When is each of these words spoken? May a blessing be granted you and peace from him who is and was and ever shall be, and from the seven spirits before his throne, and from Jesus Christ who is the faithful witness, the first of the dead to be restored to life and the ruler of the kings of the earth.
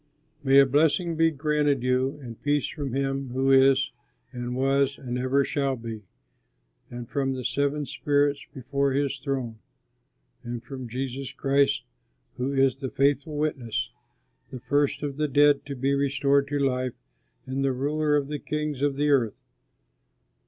May 0.43 0.57
a 0.57 0.65
blessing 0.65 1.15
be 1.15 1.29
granted 1.29 1.83
you 1.83 2.17
and 2.23 2.41
peace 2.41 2.65
from 2.67 2.95
him 2.95 3.29
who 3.33 3.51
is 3.51 3.91
and 4.31 4.55
was 4.55 4.97
and 4.97 5.15
ever 5.19 5.45
shall 5.45 5.75
be, 5.75 6.01
and 6.89 7.07
from 7.07 7.33
the 7.33 7.43
seven 7.43 7.85
spirits 7.85 8.47
before 8.51 8.93
his 8.93 9.19
throne, 9.19 9.59
and 10.43 10.63
from 10.63 10.89
Jesus 10.89 11.31
Christ 11.31 11.83
who 12.37 12.51
is 12.51 12.77
the 12.77 12.89
faithful 12.89 13.37
witness, 13.37 13.91
the 14.49 14.59
first 14.61 15.03
of 15.03 15.17
the 15.17 15.27
dead 15.27 15.67
to 15.67 15.75
be 15.75 15.93
restored 15.93 16.47
to 16.47 16.57
life 16.57 16.93
and 17.45 17.63
the 17.63 17.71
ruler 17.71 18.15
of 18.15 18.27
the 18.27 18.39
kings 18.39 18.81
of 18.81 18.95
the 18.95 19.11
earth. 19.11 19.43